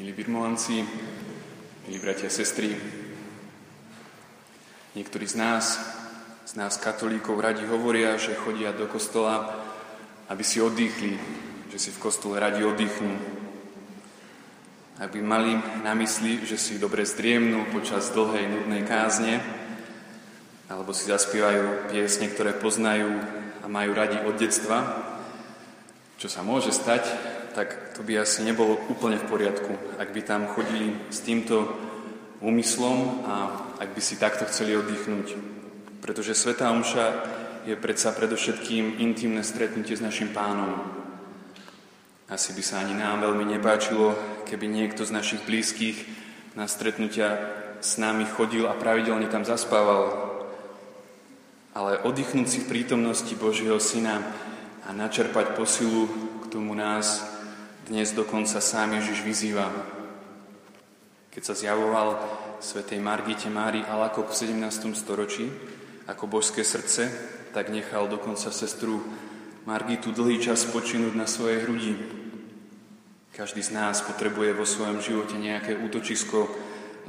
[0.00, 0.80] milí birmovanci,
[1.84, 2.72] milí bratia a sestry.
[4.96, 5.76] Niektorí z nás,
[6.48, 9.60] z nás katolíkov radi hovoria, že chodia do kostola,
[10.32, 11.20] aby si oddychli,
[11.68, 13.12] že si v kostole radi oddychnú.
[15.04, 19.44] Aby mali na mysli, že si dobre zdriemnú počas dlhej, nudnej kázne,
[20.72, 23.20] alebo si zaspievajú piesne, ktoré poznajú
[23.60, 24.80] a majú radi od detstva,
[26.16, 30.50] čo sa môže stať, tak to by asi nebolo úplne v poriadku, ak by tam
[30.50, 31.66] chodili s týmto
[32.40, 33.34] úmyslom a
[33.78, 35.36] ak by si takto chceli oddychnúť.
[36.00, 37.06] Pretože Svetá Omša
[37.68, 40.80] je predsa predovšetkým intimné stretnutie s našim pánom.
[42.30, 44.16] Asi by sa ani nám veľmi nepáčilo,
[44.48, 45.98] keby niekto z našich blízkych
[46.56, 47.36] na stretnutia
[47.80, 50.30] s nami chodil a pravidelne tam zaspával.
[51.76, 54.24] Ale oddychnúť si v prítomnosti Božieho Syna
[54.86, 56.08] a načerpať posilu
[56.42, 57.29] k tomu nás
[57.90, 59.66] dnes dokonca sám Ježiš vyzýva.
[61.34, 62.22] Keď sa zjavoval
[62.62, 64.94] svätej Margite Mári Alakok v 17.
[64.94, 65.50] storočí
[66.06, 67.10] ako božské srdce,
[67.50, 69.02] tak nechal dokonca sestru
[69.66, 71.98] Margitu dlhý čas počinúť na svojej hrudi.
[73.34, 76.46] Každý z nás potrebuje vo svojom živote nejaké útočisko,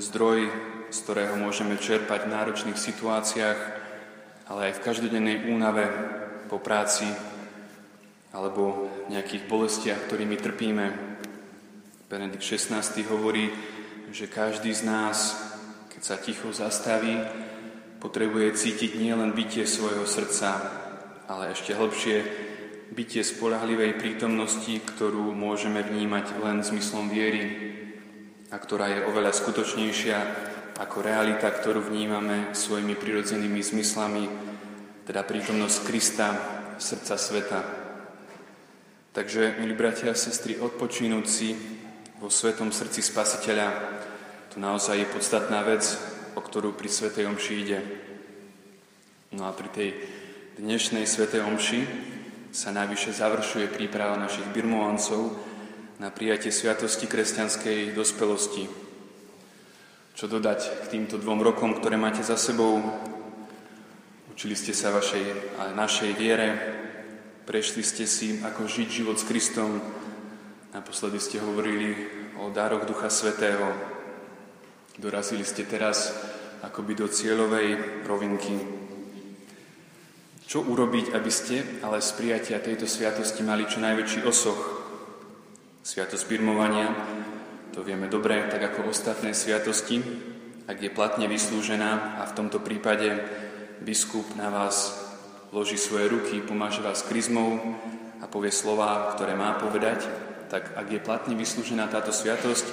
[0.00, 0.48] zdroj,
[0.88, 3.58] z ktorého môžeme čerpať v náročných situáciách,
[4.48, 5.84] ale aj v každodennej únave
[6.48, 7.04] po práci,
[8.30, 10.86] alebo nejakých bolestiach, ktorými trpíme.
[12.06, 13.50] Benedikt XVI hovorí,
[14.10, 15.38] že každý z nás,
[15.90, 17.18] keď sa ticho zastaví,
[18.02, 20.58] potrebuje cítiť nielen bytie svojho srdca,
[21.30, 22.16] ale ešte hlbšie
[22.90, 27.44] bytie spolahlivej prítomnosti, ktorú môžeme vnímať len zmyslom viery
[28.50, 30.18] a ktorá je oveľa skutočnejšia
[30.80, 34.24] ako realita, ktorú vnímame svojimi prirodzenými zmyslami,
[35.04, 36.28] teda prítomnosť Krista,
[36.80, 37.60] srdca sveta.
[39.10, 41.58] Takže, milí bratia a sestry, odpočínúť si
[42.22, 43.66] vo svetom srdci Spasiteľa,
[44.54, 45.82] to naozaj je podstatná vec,
[46.38, 47.82] o ktorú pri Svetej Omši ide.
[49.34, 49.88] No a pri tej
[50.62, 51.80] dnešnej Svetej Omši
[52.54, 55.34] sa najvyššie završuje príprava našich birmovancov
[55.98, 58.70] na prijatie sviatosti kresťanskej dospelosti.
[60.14, 62.78] Čo dodať k týmto dvom rokom, ktoré máte za sebou?
[64.30, 66.48] Učili ste sa vašej a našej viere,
[67.48, 69.80] Prešli ste si, ako žiť život s Kristom.
[70.76, 71.96] Naposledy ste hovorili
[72.36, 73.64] o dároch Ducha Svetého.
[75.00, 76.12] Dorazili ste teraz
[76.60, 78.60] akoby do cieľovej rovinky.
[80.44, 84.60] Čo urobiť, aby ste ale z prijatia tejto sviatosti mali čo najväčší osoch?
[85.80, 86.92] Sviatosť birmovania,
[87.72, 90.04] to vieme dobre, tak ako ostatné sviatosti,
[90.68, 93.16] ak je platne vyslúžená a v tomto prípade
[93.80, 94.99] biskup na vás
[95.50, 97.58] vloží svoje ruky, pomáže vás kryzmou
[98.22, 100.06] a povie slova, ktoré má povedať,
[100.46, 102.66] tak ak je platne vyslúžená táto sviatosť,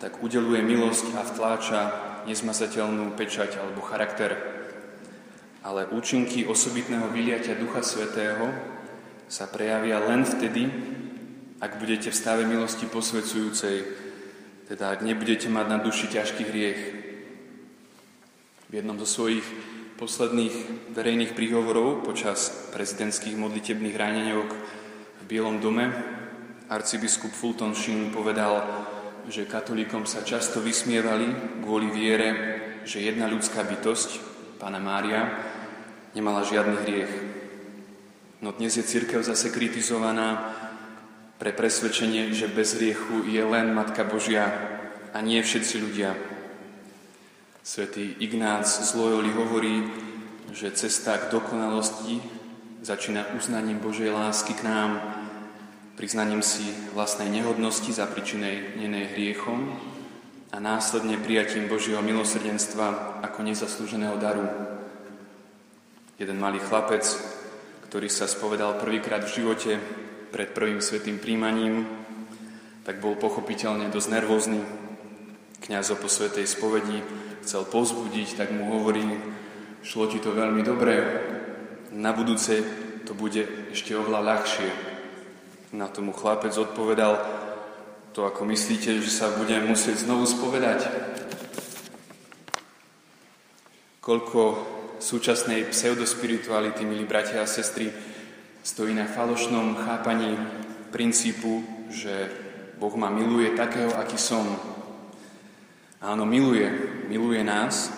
[0.00, 1.80] tak udeluje milosť a vtláča
[2.24, 4.36] nezmazateľnú pečať alebo charakter.
[5.64, 8.52] Ale účinky osobitného vyliatia Ducha Svetého
[9.28, 10.68] sa prejavia len vtedy,
[11.60, 13.76] ak budete v stave milosti posvedzujúcej,
[14.68, 16.80] teda ak nebudete mať na duši ťažký hriech.
[18.68, 19.44] V jednom zo svojich
[20.04, 25.88] posledných verejných príhovorov počas prezidentských modlitebných ráneniok v Bielom dome
[26.68, 28.60] arcibiskup Fulton Sheen povedal,
[29.32, 32.28] že katolíkom sa často vysmievali kvôli viere,
[32.84, 34.20] že jedna ľudská bytosť,
[34.60, 35.40] pána Mária,
[36.12, 37.12] nemala žiadny hriech.
[38.44, 40.52] No dnes je církev zase kritizovaná
[41.40, 44.52] pre presvedčenie, že bez hriechu je len Matka Božia
[45.16, 46.33] a nie všetci ľudia.
[47.64, 49.88] Svetý Ignác z Loyoli hovorí,
[50.52, 52.20] že cesta k dokonalosti
[52.84, 55.00] začína uznaním Božej lásky k nám,
[55.96, 56.60] priznaním si
[56.92, 59.80] vlastnej nehodnosti za príčinej nenej hriechom
[60.52, 64.44] a následne prijatím Božieho milosrdenstva ako nezaslúženého daru.
[66.20, 67.00] Jeden malý chlapec,
[67.88, 69.80] ktorý sa spovedal prvýkrát v živote
[70.36, 71.88] pred prvým svetým príjmaním,
[72.84, 74.83] tak bol pochopiteľne dosť nervózny.
[75.64, 77.00] Kňaz po svetej spovedi
[77.40, 79.00] chcel pozbudiť, tak mu hovorí,
[79.80, 80.92] šlo ti to veľmi dobre,
[81.88, 82.60] na budúce
[83.08, 84.68] to bude ešte oveľa ľahšie.
[85.72, 87.16] Na tomu chlapec odpovedal,
[88.12, 90.84] to ako myslíte, že sa budem musieť znovu spovedať?
[94.04, 94.40] Koľko
[95.00, 97.88] súčasnej pseudospirituality, milí bratia a sestry,
[98.60, 100.36] stojí na falošnom chápaní
[100.92, 102.28] princípu, že
[102.76, 104.44] Boh ma miluje takého, aký som,
[106.04, 106.68] Áno, miluje,
[107.08, 107.88] miluje nás,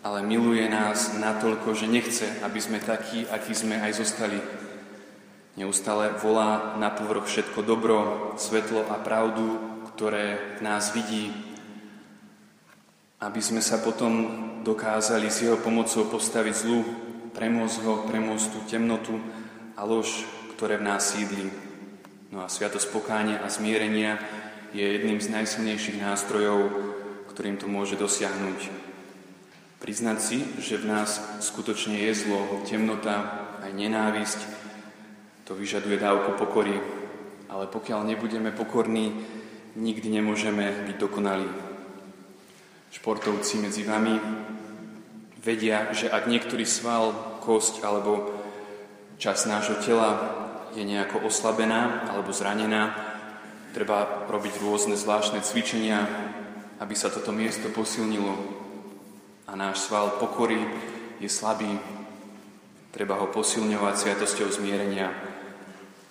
[0.00, 4.40] ale miluje nás natoľko, že nechce, aby sme takí, akí sme aj zostali.
[5.60, 9.60] Neustále volá na povrch všetko dobro, svetlo a pravdu,
[9.92, 11.36] ktoré v nás vidí,
[13.20, 14.24] aby sme sa potom
[14.64, 16.80] dokázali s jeho pomocou postaviť zlu,
[17.36, 19.20] premôcť ho, premôcť tú temnotu
[19.76, 20.24] a lož,
[20.56, 21.52] ktoré v nás sídli.
[22.32, 24.16] No a sviatosť pokánia a zmierenia
[24.72, 26.93] je jedným z najsilnejších nástrojov,
[27.34, 28.70] ktorým to môže dosiahnuť.
[29.82, 34.40] Priznať si, že v nás skutočne je zlo, temnota, aj nenávisť,
[35.44, 36.78] to vyžaduje dávku pokory,
[37.50, 39.12] ale pokiaľ nebudeme pokorní,
[39.74, 41.50] nikdy nemôžeme byť dokonalí.
[42.94, 44.14] Športovci medzi vami
[45.42, 48.30] vedia, že ak niektorý sval, kosť alebo
[49.20, 50.10] časť nášho tela
[50.72, 53.14] je nejako oslabená alebo zranená,
[53.74, 56.06] Treba robiť rôzne zvláštne cvičenia,
[56.80, 58.34] aby sa toto miesto posilnilo.
[59.46, 60.58] A náš sval pokory
[61.20, 61.78] je slabý.
[62.90, 65.10] Treba ho posilňovať sviatosťou zmierenia.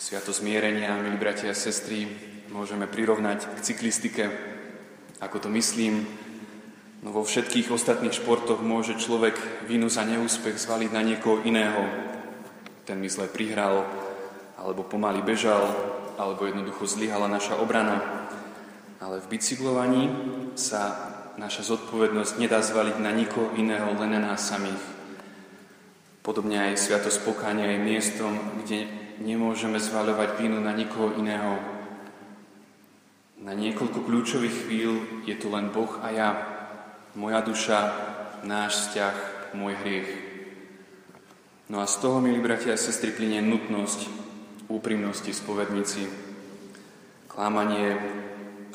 [0.00, 2.08] Sviato zmierenia, milí bratia a sestry,
[2.50, 4.24] môžeme prirovnať k cyklistike.
[5.20, 6.08] Ako to myslím,
[7.04, 9.36] no vo všetkých ostatných športoch môže človek
[9.68, 11.84] vinu za neúspech zvaliť na niekoho iného.
[12.88, 13.84] Ten mysle prihral,
[14.56, 15.68] alebo pomaly bežal,
[16.20, 18.19] alebo jednoducho zlyhala naša obrana.
[19.00, 20.12] Ale v bicyklovaní
[20.60, 20.92] sa
[21.40, 24.84] naša zodpovednosť nedá zvaliť na nikoho iného, len na nás samých.
[26.20, 28.84] Podobne aj Sviatosť pokánia je miestom, kde
[29.24, 31.56] nemôžeme zvaľovať vínu na nikoho iného.
[33.40, 36.28] Na niekoľko kľúčových chvíľ je tu len Boh a ja,
[37.16, 37.78] moja duša,
[38.44, 39.16] náš vzťah,
[39.56, 40.10] môj hriech.
[41.72, 44.12] No a z toho, milí bratia a sestry, plinie nutnosť
[44.68, 46.04] úprimnosti spovednici,
[47.32, 47.96] klamanie,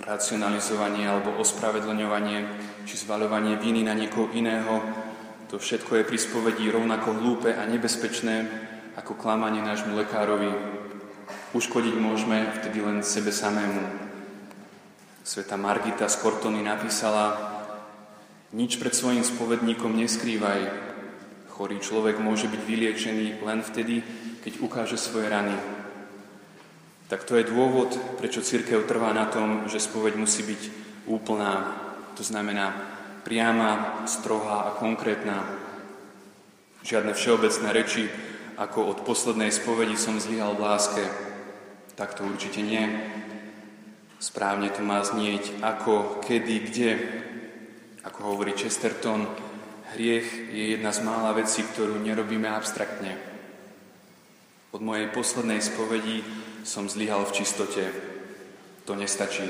[0.02, 2.46] racionalizovanie alebo ospravedlňovanie
[2.84, 4.84] či zvaľovanie viny na niekoho iného,
[5.50, 8.50] to všetko je pri spovedi rovnako hlúpe a nebezpečné
[8.98, 10.52] ako klamanie nášmu lekárovi.
[11.56, 13.84] Uškodiť môžeme vtedy len sebe samému.
[15.26, 17.54] Sveta Margita z Kortony napísala
[18.56, 20.70] Nič pred svojim spovedníkom neskrývaj.
[21.56, 24.00] Chorý človek môže byť vyliečený len vtedy,
[24.44, 25.75] keď ukáže svoje rany
[27.06, 30.62] tak to je dôvod, prečo církev trvá na tom, že spoveď musí byť
[31.06, 31.78] úplná,
[32.18, 32.74] to znamená
[33.22, 35.46] priama, strohá a konkrétna.
[36.86, 38.06] Žiadne všeobecné reči,
[38.58, 41.04] ako od poslednej spovedi som zlyhal v láske.
[41.98, 42.86] Tak to určite nie.
[44.18, 46.92] Správne to má znieť ako, kedy, kde.
[48.06, 49.26] Ako hovorí Chesterton,
[49.94, 53.18] hriech je jedna z mála vecí, ktorú nerobíme abstraktne.
[54.74, 56.22] Od mojej poslednej spovedi
[56.66, 57.84] som zlyhal v čistote.
[58.90, 59.46] To nestačí.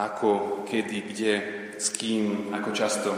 [0.00, 1.34] Ako, kedy, kde,
[1.76, 3.12] s kým, ako často.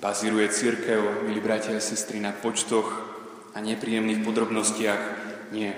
[0.00, 2.88] Bazíruje církev, milí bratia a sestry, na počtoch
[3.52, 5.02] a nepríjemných podrobnostiach?
[5.52, 5.76] Nie.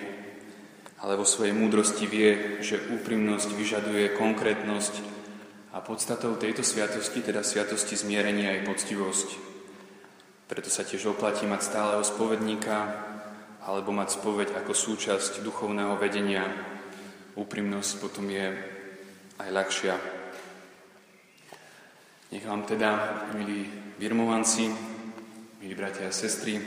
[1.02, 4.94] Ale vo svojej múdrosti vie, že úprimnosť vyžaduje konkrétnosť
[5.74, 9.28] a podstatou tejto sviatosti, teda sviatosti zmierenia, je poctivosť.
[10.46, 12.86] Preto sa tiež oplatí mať stáleho spovedníka,
[13.64, 16.44] alebo mať spoveď ako súčasť duchovného vedenia.
[17.34, 18.52] Úprimnosť potom je
[19.40, 19.94] aj ľahšia.
[22.30, 23.64] Nech vám teda, milí
[23.96, 24.68] birmovanci,
[25.64, 26.60] milí bratia a sestry,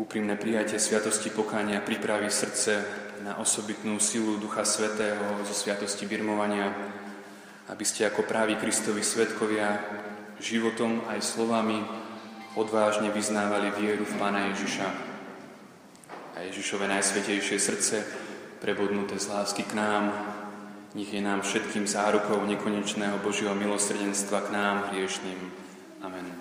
[0.00, 2.82] úprimné prijatie Sviatosti pokánia pripraví srdce
[3.20, 6.72] na osobitnú silu Ducha Svetého zo Sviatosti birmovania,
[7.68, 9.76] aby ste ako právi Kristovi svetkovia
[10.40, 11.84] životom aj slovami
[12.56, 15.17] odvážne vyznávali vieru v Pána Ježiša
[16.38, 18.06] a Ježišove najsvetejšie srdce,
[18.62, 20.14] prebudnuté z lásky k nám,
[20.94, 25.50] nech je nám všetkým zárukou nekonečného Božieho milosrdenstva k nám hriešným.
[25.98, 26.38] Amen.